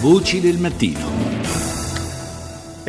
Voci 0.00 0.40
del 0.40 0.56
mattino. 0.56 1.39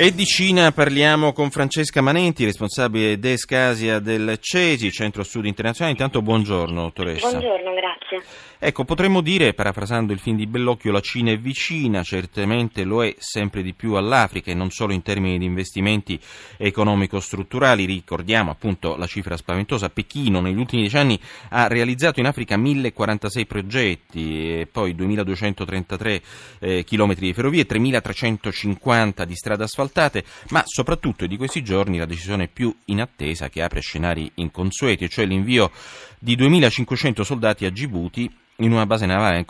E 0.02 0.16
di 0.16 0.26
Cina 0.26 0.72
parliamo 0.72 1.32
con 1.32 1.52
Francesca 1.52 2.02
Manenti, 2.02 2.44
responsabile 2.44 3.20
d'Escasia 3.20 4.00
del 4.00 4.40
CESI, 4.40 4.92
Centro 4.92 5.22
Studi 5.22 5.48
Internazionali. 5.48 5.96
Intanto 5.96 6.24
buongiorno, 6.24 6.82
dottoressa. 6.82 7.30
Buongiorno, 7.30 7.72
grazie. 7.76 8.24
Ecco, 8.64 8.84
potremmo 8.84 9.22
dire, 9.22 9.54
parafrasando 9.54 10.12
il 10.12 10.20
film 10.20 10.38
di 10.38 10.46
Bellocchio, 10.46 10.92
la 10.92 11.00
Cina 11.02 11.32
è 11.32 11.38
vicina, 11.38 12.04
certamente 12.04 12.84
lo 12.84 13.04
è 13.04 13.16
sempre 13.18 13.62
di 13.62 13.74
più 13.74 13.94
all'Africa 13.94 14.52
e 14.52 14.54
non 14.54 14.72
solo 14.72 14.94
in 14.94 15.02
termini 15.02 15.38
di 15.38 15.46
investimenti 15.46 16.20
economico-strutturali. 16.58 17.86
Ricordiamo 17.86 18.52
appunto 18.52 18.96
la 18.98 19.08
cifra 19.08 19.38
spaventosa, 19.38 19.90
Pechino 19.90 20.42
negli 20.42 20.58
ultimi 20.58 20.82
dieci 20.82 20.98
anni 20.98 21.20
ha 21.50 21.68
realizzato 21.68 22.20
in 22.20 22.26
Africa 22.26 22.58
1046 22.58 23.46
progetti, 23.46 24.60
e 24.60 24.68
poi 24.72 24.94
2233 24.96 26.22
eh, 26.60 26.84
chilometri 26.84 27.28
di 27.28 27.34
ferrovie, 27.34 27.66
3350 27.66 29.26
di 29.26 29.36
strade 29.36 29.64
asfaltate, 29.92 30.24
ma 30.50 30.64
soprattutto 30.66 31.28
di 31.28 31.38
questi 31.38 31.62
giorni 31.62 31.98
la 31.98 32.06
decisione 32.06 32.48
più 32.48 32.74
inattesa 32.86 33.50
che 33.50 33.62
apre 33.62 33.82
scenari 33.82 34.32
inconsueti, 34.36 35.10
cioè 35.10 35.26
l'invio 35.26 35.72
di 36.18 36.36
2500 36.36 37.24
soldati 37.24 37.66
a 37.66 37.70
Djibouti 37.70 38.34
in 38.58 38.72
una 38.72 38.86
base 38.86 39.06
navale 39.06 39.46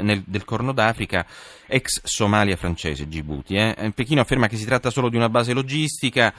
nel 0.00 0.22
del 0.24 0.44
Corno 0.44 0.72
d'Africa, 0.72 1.26
ex 1.66 2.00
Somalia 2.04 2.56
francese, 2.56 3.06
Djibouti. 3.06 3.56
Eh. 3.56 3.92
Pechino 3.94 4.20
afferma 4.20 4.46
che 4.46 4.56
si 4.56 4.64
tratta 4.64 4.90
solo 4.90 5.08
di 5.08 5.16
una 5.16 5.28
base 5.28 5.52
logistica. 5.52 6.32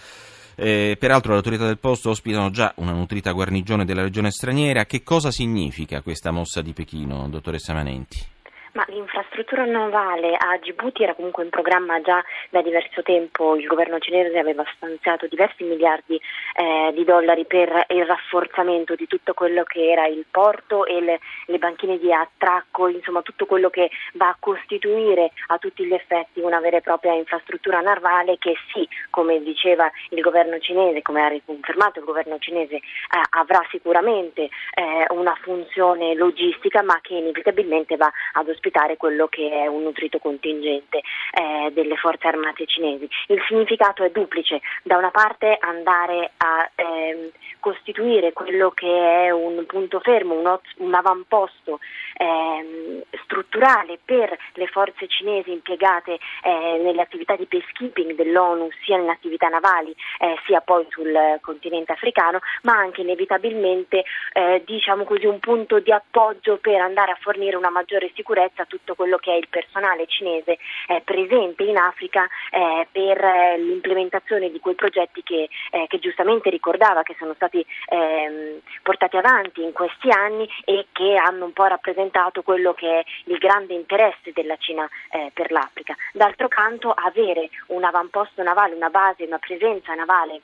Eh, 0.57 0.95
peraltro 0.97 1.31
le 1.31 1.37
autorità 1.37 1.65
del 1.65 1.79
posto 1.79 2.11
ospitano 2.11 2.49
già 2.49 2.73
una 2.77 2.93
nutrita 2.93 3.31
guarnigione 3.31 3.83
della 3.83 4.01
regione 4.01 4.31
straniera. 4.31 4.85
Che 4.85 5.03
cosa 5.03 5.29
significa 5.29 6.01
questa 6.01 6.31
mossa 6.31 6.61
di 6.61 6.71
Pechino, 6.71 7.27
dottoressa 7.27 7.73
Manenti? 7.73 8.34
Ma 8.75 8.83
l'infrastruttura 8.89 9.63
navale 9.63 10.35
a 10.35 10.57
Djibouti 10.57 11.03
era 11.03 11.13
comunque 11.13 11.45
in 11.45 11.49
programma 11.49 12.01
già 12.01 12.21
da 12.49 12.61
diverso 12.61 13.01
tempo, 13.03 13.55
il 13.55 13.67
governo 13.67 13.99
cinese 13.99 14.37
aveva 14.37 14.65
stanziato 14.75 15.27
diversi 15.27 15.63
miliardi 15.63 16.19
eh, 16.55 16.91
di 16.93 17.05
dollari 17.05 17.45
per 17.45 17.85
il 17.87 18.05
rafforzamento 18.05 18.95
di 18.95 19.07
tutto 19.07 19.33
quello 19.33 19.63
che 19.63 19.91
era 19.91 20.07
il 20.07 20.25
porto 20.29 20.85
e 20.85 20.99
le, 20.99 21.19
le, 21.45 21.57
banchine 21.57 21.97
di 21.97 22.11
attracco, 22.11 22.89
insomma 22.89 23.21
tutto 23.21 23.45
quello 23.45 23.69
che 23.69 23.89
va 24.15 24.27
a 24.27 24.37
costituire 24.37 25.31
a 25.47 25.57
tutti 25.57 25.85
gli 25.85 25.93
effetti 25.93 26.41
una 26.41 26.59
vera 26.59 26.75
e 26.75 26.81
propria 26.81 27.13
infrastruttura 27.13 27.79
navale 27.79 28.37
che 28.37 28.55
sì, 28.73 28.85
come 29.09 29.41
diceva 29.41 29.89
il 30.09 30.19
governo 30.19 30.59
cinese, 30.59 31.01
come 31.01 31.23
ha 31.23 31.29
riconfermato 31.29 31.99
il 31.99 32.05
governo 32.05 32.37
cinese, 32.39 32.75
eh, 32.75 32.81
avrà 33.29 33.65
sicuramente 33.69 34.49
eh, 34.73 35.05
una 35.11 35.37
funzione 35.41 36.13
logistica 36.13 36.83
ma 36.83 36.99
che 37.01 37.13
inevitabilmente 37.13 37.95
va 37.95 38.11
ad 38.33 38.49
ospitare 38.49 38.63
ospitare 38.65 38.97
quello 38.97 39.27
che 39.27 39.49
è 39.49 39.67
un 39.67 39.83
nutrito 39.83 40.17
contingente 40.17 41.01
eh, 41.31 41.71
delle 41.71 41.95
forze 41.97 42.27
armate 42.27 42.65
cinesi. 42.65 43.07
Il 43.27 43.41
significato 43.47 44.03
è 44.03 44.09
duplice, 44.09 44.61
da 44.83 44.97
una 44.97 45.11
parte 45.11 45.57
andare 45.59 46.31
a 46.37 46.69
ehm, 46.75 47.29
costituire 47.59 48.33
quello 48.33 48.71
che 48.71 48.87
è 49.25 49.29
un 49.29 49.63
punto 49.67 49.99
fermo, 49.99 50.33
un, 50.33 50.59
un 50.77 50.93
avamposto 50.93 51.79
ehm, 52.17 53.03
strutturale 53.23 53.99
per 54.03 54.35
le 54.53 54.67
forze 54.67 55.07
cinesi 55.07 55.51
impiegate 55.51 56.17
eh, 56.43 56.81
nelle 56.83 57.01
attività 57.01 57.35
di 57.35 57.45
peacekeeping 57.45 58.15
dell'ONU, 58.15 58.69
sia 58.83 58.97
nelle 58.97 59.11
attività 59.11 59.47
navali 59.47 59.93
eh, 60.19 60.37
sia 60.45 60.61
poi 60.61 60.85
sul 60.89 61.13
continente 61.41 61.91
africano, 61.91 62.39
ma 62.63 62.73
anche 62.73 63.01
inevitabilmente 63.01 64.03
eh, 64.33 64.63
diciamo 64.65 65.03
così, 65.03 65.25
un 65.25 65.39
punto 65.39 65.79
di 65.79 65.91
appoggio 65.91 66.57
per 66.57 66.81
andare 66.81 67.11
a 67.11 67.17
fornire 67.19 67.55
una 67.55 67.69
maggiore 67.69 68.11
sicurezza 68.15 68.54
a 68.61 68.65
tutto 68.65 68.95
quello 68.95 69.17
che 69.17 69.31
è 69.31 69.35
il 69.35 69.47
personale 69.49 70.07
cinese 70.07 70.57
eh, 70.87 71.01
presente 71.03 71.63
in 71.63 71.77
Africa 71.77 72.27
eh, 72.51 72.87
per 72.91 73.23
eh, 73.23 73.57
l'implementazione 73.57 74.51
di 74.51 74.59
quei 74.59 74.75
progetti 74.75 75.23
che, 75.23 75.49
che, 75.87 75.99
giustamente 75.99 76.49
ricordava 76.49 77.03
che 77.03 77.15
sono 77.17 77.33
stati 77.33 77.65
ehm, 77.89 78.59
portati 78.83 79.17
avanti 79.17 79.63
in 79.63 79.71
questi 79.71 80.09
anni 80.09 80.47
e 80.63 80.87
che 80.91 81.15
hanno 81.15 81.45
un 81.45 81.53
po' 81.53 81.65
rappresentato 81.65 81.83
rappresentato 81.95 82.41
quello 82.41 82.73
che 82.73 82.99
è 82.99 83.03
il 83.25 83.37
grande 83.37 83.73
interesse 83.73 84.31
della 84.33 84.57
Cina 84.57 84.87
eh, 85.09 85.31
per 85.33 85.51
l'Africa. 85.51 85.95
D'altro 86.13 86.47
canto 86.47 86.91
avere 86.91 87.49
un 87.67 87.83
avamposto 87.83 88.41
navale, 88.43 88.75
una 88.75 88.89
base, 88.89 89.23
una 89.23 89.39
presenza 89.39 89.93
navale 89.93 90.41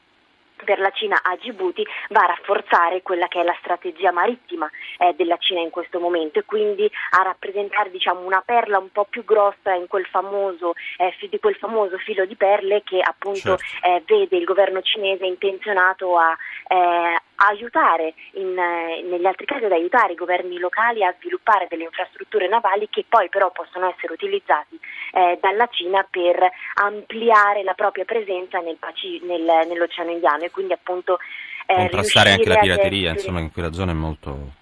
per 0.65 0.79
la 0.79 0.91
Cina 0.91 1.21
a 1.21 1.35
Djibouti 1.35 1.85
va 2.09 2.21
a 2.21 2.27
rafforzare 2.27 3.01
quella 3.01 3.27
che 3.27 3.41
è 3.41 3.43
la 3.43 3.55
strategia 3.59 4.11
marittima 4.11 4.69
eh, 4.97 5.13
della 5.15 5.37
Cina 5.37 5.59
in 5.59 5.69
questo 5.69 5.99
momento 5.99 6.39
e 6.39 6.45
quindi 6.45 6.89
a 7.11 7.23
rappresentare 7.23 7.91
diciamo, 7.91 8.21
una 8.21 8.41
perla 8.41 8.77
un 8.77 8.91
po' 8.91 9.05
più 9.05 9.23
grossa 9.23 9.75
quel 9.91 10.05
famoso, 10.05 10.73
eh, 10.97 11.13
di 11.29 11.39
quel 11.39 11.55
famoso 11.55 11.97
filo 11.97 12.25
di 12.25 12.35
perle 12.35 12.81
che 12.83 13.01
appunto 13.01 13.57
certo. 13.57 13.87
eh, 13.87 14.03
vede 14.05 14.37
il 14.37 14.45
governo 14.45 14.81
cinese 14.81 15.25
intenzionato 15.25 16.17
a 16.17 16.35
eh, 16.67 17.21
aiutare, 17.47 18.13
in, 18.33 18.57
eh, 18.57 19.01
negli 19.03 19.25
altri 19.25 19.45
casi 19.45 19.65
ad 19.65 19.71
aiutare 19.71 20.13
i 20.13 20.15
governi 20.15 20.57
locali 20.59 21.03
a 21.03 21.13
sviluppare 21.19 21.67
delle 21.69 21.83
infrastrutture 21.83 22.47
navali 22.47 22.87
che 22.89 23.05
poi 23.07 23.29
però 23.29 23.51
possono 23.51 23.89
essere 23.89 24.13
utilizzati 24.13 24.79
eh, 25.13 25.37
dalla 25.41 25.67
Cina 25.71 26.05
per 26.09 26.37
ampliare 26.75 27.63
la 27.63 27.73
propria 27.73 28.05
presenza 28.05 28.59
nel, 28.59 28.77
nel, 29.23 29.67
nell'Oceano 29.67 30.11
Indiano 30.11 30.43
e 30.43 30.51
quindi 30.51 30.73
appunto 30.73 31.17
eh, 31.65 31.75
contrastare 31.75 32.31
anche 32.31 32.49
la 32.49 32.57
pirateria, 32.57 33.11
insomma 33.11 33.39
in 33.39 33.51
quella 33.51 33.71
zona 33.71 33.91
è 33.91 33.95
molto 33.95 34.59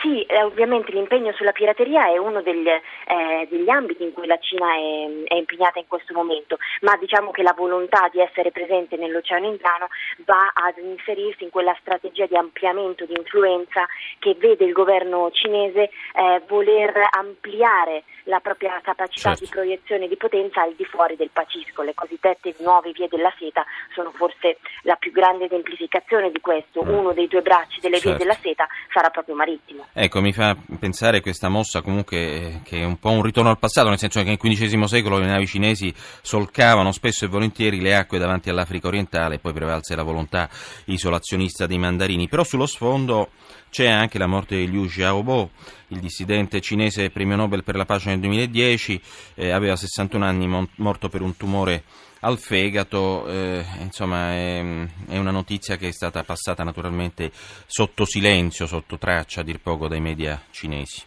sì, 0.00 0.22
eh, 0.22 0.42
ovviamente 0.42 0.90
l'impegno 0.90 1.32
sulla 1.32 1.52
pirateria 1.52 2.08
è 2.08 2.16
uno 2.18 2.42
degli, 2.42 2.68
eh, 2.68 3.46
degli 3.48 3.68
ambiti 3.68 4.02
in 4.02 4.12
cui 4.12 4.26
la 4.26 4.38
Cina 4.38 4.74
è, 4.74 5.24
è, 5.28 5.34
impegnata 5.34 5.78
in 5.78 5.86
questo 5.86 6.12
momento, 6.12 6.58
ma 6.80 6.96
diciamo 6.96 7.30
che 7.30 7.42
la 7.42 7.54
volontà 7.56 8.08
di 8.10 8.20
essere 8.20 8.50
presente 8.50 8.96
nell'Oceano 8.96 9.46
Indiano 9.46 9.88
va 10.24 10.50
ad 10.52 10.78
inserirsi 10.78 11.44
in 11.44 11.50
quella 11.50 11.76
strategia 11.80 12.26
di 12.26 12.36
ampliamento 12.36 13.04
di 13.04 13.14
influenza 13.16 13.86
che 14.18 14.34
vede 14.34 14.64
il 14.64 14.72
governo 14.72 15.30
cinese 15.30 15.90
eh, 16.14 16.42
voler 16.48 17.06
ampliare 17.10 18.02
la 18.26 18.40
propria 18.40 18.80
capacità 18.82 19.34
certo. 19.34 19.44
di 19.44 19.50
proiezione 19.50 20.08
di 20.08 20.16
potenza 20.16 20.62
al 20.62 20.74
di 20.76 20.84
fuori 20.84 21.16
del 21.16 21.30
Pacifico. 21.32 21.82
Le 21.82 21.94
cosiddette 21.94 22.54
nuove 22.58 22.92
vie 22.92 23.08
della 23.08 23.32
seta 23.38 23.64
sono 23.94 24.10
forse 24.10 24.58
la 24.82 24.96
più 24.96 25.12
grande 25.12 25.46
esemplificazione 25.46 26.30
di 26.30 26.40
questo. 26.40 26.84
Mm. 26.84 26.88
Uno 26.88 27.12
dei 27.12 27.28
due 27.28 27.42
bracci 27.42 27.80
delle 27.80 27.98
certo. 27.98 28.16
vie 28.16 28.18
della 28.18 28.38
seta 28.40 28.66
sarà 28.92 29.10
proprio 29.10 29.34
marittimo. 29.34 29.86
Ecco, 29.92 30.20
mi 30.20 30.32
fa 30.32 30.56
pensare 30.78 31.20
questa 31.20 31.48
mossa 31.48 31.82
comunque 31.82 32.16
eh, 32.16 32.60
che 32.64 32.80
è 32.80 32.84
un 32.84 32.98
po' 32.98 33.10
un 33.10 33.22
ritorno 33.22 33.50
al 33.50 33.58
passato, 33.58 33.88
nel 33.88 33.98
senso 33.98 34.20
che 34.20 34.26
nel 34.26 34.38
XV 34.38 34.84
secolo 34.84 35.18
le 35.18 35.26
navi 35.26 35.46
cinesi 35.46 35.92
solcavano 35.96 36.92
spesso 36.92 37.24
e 37.24 37.28
volentieri 37.28 37.80
le 37.80 37.94
acque 37.94 38.18
davanti 38.18 38.50
all'Africa 38.50 38.88
orientale 38.88 39.36
e 39.36 39.38
poi 39.38 39.52
prevalse 39.52 39.94
la 39.94 40.02
volontà 40.02 40.48
isolazionista 40.86 41.66
dei 41.66 41.78
mandarini. 41.78 42.28
Però 42.28 42.42
sullo 42.42 42.66
sfondo 42.66 43.30
c'è 43.70 43.88
anche 43.88 44.18
la 44.18 44.26
morte 44.26 44.56
di 44.56 44.70
Liu 44.70 44.86
Xiaobo, 44.86 45.50
il 45.88 45.98
dissidente 45.98 46.60
cinese 46.60 47.10
premio 47.10 47.36
Nobel 47.36 47.62
per 47.62 47.76
la 47.76 47.84
pace 47.84 48.08
nel 48.08 48.15
2010, 48.20 49.00
eh, 49.34 49.50
aveva 49.50 49.76
61 49.76 50.24
anni, 50.24 50.68
morto 50.76 51.08
per 51.08 51.22
un 51.22 51.36
tumore 51.36 51.82
al 52.20 52.38
fegato, 52.38 53.26
eh, 53.28 53.64
insomma 53.80 54.32
è, 54.32 54.60
è, 55.08 55.18
una 55.18 55.30
notizia 55.30 55.76
che 55.76 55.88
è 55.88 55.92
stata 55.92 56.22
passata 56.24 56.64
naturalmente 56.64 57.30
sotto 57.32 58.04
silenzio, 58.04 58.66
sotto 58.66 58.98
traccia 58.98 59.40
a 59.40 59.44
dir 59.44 59.60
poco 59.60 59.86
dai 59.88 60.00
media 60.00 60.40
cinesi. 60.50 61.04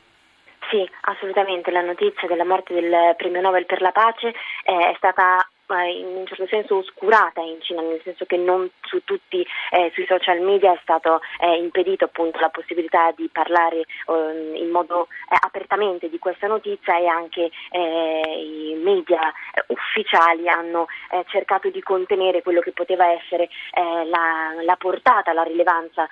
Sì, 0.70 0.88
assolutamente, 1.02 1.72
la 1.72 1.82
notizia 1.82 2.28
della 2.28 2.46
morte 2.46 2.74
del 2.74 3.16
premio 3.18 3.42
Nobel 3.42 3.66
per 3.66 3.82
la 3.82 3.92
pace 3.92 4.28
eh, 4.28 4.92
è 4.92 4.94
stata 4.98 5.50
in 5.78 6.08
un 6.16 6.26
certo 6.26 6.48
senso 6.48 6.78
oscurata 6.78 7.42
in 7.42 7.62
Cina, 7.62 7.82
nel 7.82 8.02
senso 8.04 8.26
che 8.26 8.38
non 8.38 8.70
su 8.82 9.04
tutti 9.04 9.46
eh, 9.72 9.92
sui 9.94 10.06
social 10.08 10.40
media 10.42 10.74
è 10.74 10.80
stato 10.82 11.22
eh, 11.40 11.58
impedito 11.58 12.06
appunto 12.06 12.40
la 12.40 12.50
possibilità 12.50 13.12
di 13.16 13.30
parlare 13.32 13.82
eh, 13.82 14.52
in 14.56 14.70
modo 14.70 15.08
eh, 15.30 15.38
apertamente 15.40 16.10
di 16.10 16.18
questa 16.18 16.48
notizia 16.48 16.98
e 16.98 17.06
anche 17.06 17.52
eh, 17.72 18.72
i 18.72 18.80
media 18.82 19.30
eh, 19.30 19.64
ufficiali 19.68 20.48
hanno 20.48 20.88
cercato 21.28 21.70
di 21.70 21.82
contenere 21.82 22.42
quello 22.42 22.62
che 22.62 22.72
poteva 22.72 23.12
essere 23.12 23.50
la, 23.74 24.54
la, 24.62 24.76
portata, 24.76 25.34
la 25.34 25.44
rilevanza 25.44 26.08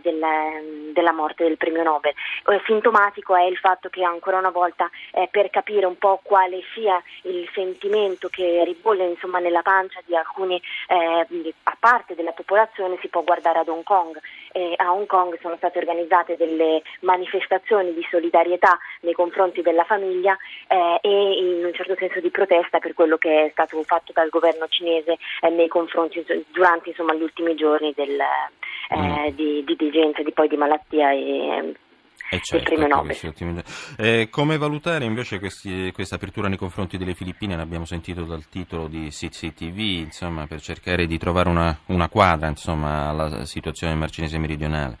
della, 0.00 0.60
della, 0.92 1.12
morte 1.12 1.44
del 1.44 1.56
premio 1.56 1.82
Nobel. 1.82 2.14
sintomatico 2.66 3.34
è 3.34 3.42
il 3.42 3.56
fatto 3.56 3.88
che 3.88 4.02
ancora 4.02 4.38
una 4.38 4.50
volta 4.50 4.88
per 5.30 5.50
capire 5.50 5.86
un 5.86 5.98
po' 5.98 6.20
quale 6.22 6.62
sia 6.74 7.02
il 7.22 7.48
sentimento 7.52 8.28
che 8.28 8.62
ribolge 8.64 8.93
bolle 8.94 9.10
insomma, 9.10 9.38
nella 9.40 9.62
pancia 9.62 10.00
di 10.06 10.16
alcuni, 10.16 10.60
eh, 10.88 11.54
a 11.64 11.76
parte 11.78 12.14
della 12.14 12.32
popolazione 12.32 12.96
si 13.00 13.08
può 13.08 13.22
guardare 13.22 13.58
ad 13.58 13.68
Hong 13.68 13.82
Kong. 13.82 14.18
Eh, 14.52 14.74
a 14.76 14.92
Hong 14.92 15.06
Kong 15.06 15.36
sono 15.40 15.56
state 15.56 15.78
organizzate 15.78 16.36
delle 16.36 16.82
manifestazioni 17.00 17.92
di 17.92 18.06
solidarietà 18.08 18.78
nei 19.00 19.12
confronti 19.12 19.62
della 19.62 19.84
famiglia 19.84 20.36
eh, 20.68 20.98
e 21.02 21.10
in 21.10 21.64
un 21.64 21.74
certo 21.74 21.96
senso 21.98 22.20
di 22.20 22.30
protesta 22.30 22.78
per 22.78 22.94
quello 22.94 23.16
che 23.16 23.46
è 23.46 23.48
stato 23.50 23.82
fatto 23.82 24.12
dal 24.12 24.28
governo 24.28 24.66
cinese 24.68 25.16
eh, 25.40 25.50
nei 25.50 25.68
confronti 25.68 26.24
durante 26.52 26.90
insomma, 26.90 27.14
gli 27.14 27.22
ultimi 27.22 27.54
giorni 27.56 27.92
del, 27.94 28.18
eh, 28.90 28.96
mm. 28.96 29.26
di, 29.34 29.64
di 29.64 29.76
digenza, 29.76 30.22
di, 30.22 30.32
poi 30.32 30.48
di 30.48 30.56
malattia 30.56 31.10
e 31.10 31.74
eh 32.30 32.40
certo, 32.40 32.74
Nobel. 32.86 33.62
Eh, 33.96 34.28
come 34.30 34.58
valutare 34.58 35.04
invece 35.04 35.38
questi, 35.38 35.92
questa 35.92 36.16
apertura 36.16 36.48
nei 36.48 36.56
confronti 36.56 36.96
delle 36.96 37.14
Filippine? 37.14 37.56
L'abbiamo 37.56 37.84
sentito 37.84 38.22
dal 38.22 38.48
titolo 38.48 38.88
di 38.88 39.08
CCTV, 39.08 39.78
insomma, 39.78 40.46
per 40.46 40.60
cercare 40.60 41.06
di 41.06 41.18
trovare 41.18 41.48
una, 41.48 41.78
una 41.86 42.08
quadra 42.08 42.48
insomma, 42.48 43.08
alla 43.08 43.44
situazione 43.44 43.94
marcinese 43.94 44.38
meridionale. 44.38 44.98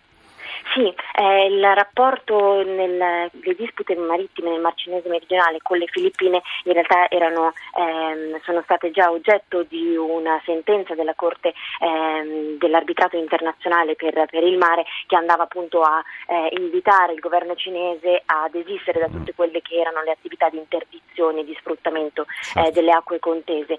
Sì, 0.74 0.92
eh, 1.16 1.46
il 1.46 1.62
rapporto 1.62 2.64
nelle 2.64 3.30
dispute 3.56 3.94
marittime 3.94 4.50
nel 4.50 4.60
Mar 4.60 4.74
Cinese 4.74 5.08
meridionale 5.08 5.58
con 5.62 5.78
le 5.78 5.86
Filippine 5.86 6.42
in 6.64 6.72
realtà 6.72 7.08
erano, 7.10 7.52
ehm, 7.78 8.40
sono 8.42 8.60
state 8.62 8.90
già 8.90 9.10
oggetto 9.10 9.62
di 9.62 9.94
una 9.94 10.40
sentenza 10.44 10.94
della 10.94 11.14
Corte 11.14 11.52
ehm, 11.80 12.43
dell'arbitrato 12.64 13.16
internazionale 13.16 13.94
per, 13.94 14.26
per, 14.30 14.42
il 14.42 14.56
mare 14.56 14.84
che 15.06 15.16
andava 15.16 15.44
appunto 15.44 15.82
a 15.82 16.02
eh, 16.28 16.48
invitare 16.58 17.12
il 17.12 17.20
governo 17.20 17.54
cinese 17.54 18.22
a 18.24 18.48
desistere 18.50 19.00
da 19.00 19.08
tutte 19.08 19.34
quelle 19.34 19.60
che 19.60 19.76
erano 19.76 20.02
le 20.02 20.12
attività 20.12 20.48
di 20.48 20.58
interdizione 20.58 21.40
e 21.40 21.44
di 21.44 21.56
sfruttamento 21.60 22.22
eh, 22.22 22.26
certo. 22.52 22.70
delle 22.72 22.92
acque 22.92 23.18
contese, 23.18 23.78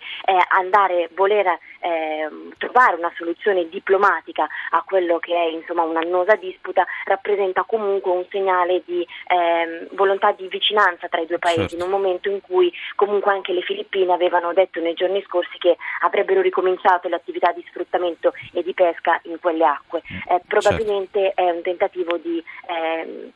andare, 0.50 1.10
voler 1.14 1.58
ehm, 1.80 2.54
trovare 2.58 2.96
una 2.96 3.12
soluzione 3.16 3.68
diplomatica 3.70 4.48
a 4.72 4.84
quello 4.86 5.20
che 5.20 5.34
è 5.34 5.46
insomma 5.52 5.84
un'annosa 5.84 6.36
disputa 6.36 6.86
rappresenta 7.06 7.64
comunque 7.64 8.12
un 8.12 8.26
segnale 8.30 8.82
di 8.86 9.02
eh, 9.02 9.88
volontà 9.92 10.32
di 10.32 10.48
vicinanza 10.48 11.08
tra 11.08 11.22
i 11.22 11.26
due 11.26 11.40
paesi, 11.40 11.70
certo. 11.70 11.76
in 11.76 11.82
un 11.82 11.90
momento 11.90 12.30
in 12.30 12.42
cui 12.42 12.72
comunque 12.96 13.32
anche 13.32 13.54
le 13.54 13.62
Filippine 13.62 14.14
avevano 14.14 14.54
detto 14.54 14.80
nei 14.80 14.94
giorni 14.94 15.24
scorsi 15.24 15.58
che 15.58 15.78
avrebbero 16.02 16.42
ricominciato 16.42 17.08
le 17.08 17.16
attività 17.16 17.52
di 17.52 17.64
sfruttamento 17.68 18.34
e 18.54 18.64
di 18.64 18.74
pesca 18.75 19.19
in 19.24 19.39
quelle 19.39 19.66
acque. 19.66 20.04
Eh, 20.30 20.42
probabilmente 20.45 21.33
certo. 21.33 21.42
è 21.42 21.50
un 21.50 21.62
tentativo 21.63 22.18
di 22.18 22.38
eh, 22.38 23.31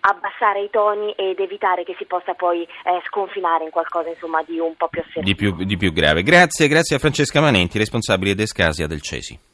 abbassare 0.00 0.62
i 0.62 0.70
toni 0.70 1.12
ed 1.12 1.38
evitare 1.38 1.84
che 1.84 1.94
si 1.96 2.04
possa 2.04 2.34
poi 2.34 2.62
eh, 2.62 2.68
sconfinare 3.06 3.64
in 3.64 3.70
qualcosa 3.70 4.10
insomma, 4.10 4.42
di 4.42 4.58
un 4.58 4.74
po' 4.76 4.88
più 4.88 5.00
assertivo. 5.00 5.24
Di 5.24 5.34
più, 5.34 5.64
di 5.64 5.76
più 5.76 5.92
grave. 5.92 6.22
Grazie, 6.22 6.68
grazie 6.68 6.96
a 6.96 6.98
Francesca 6.98 7.40
Manenti, 7.40 7.78
responsabile 7.78 8.34
d'Escasia 8.34 8.86
del 8.86 9.00
CESI. 9.00 9.50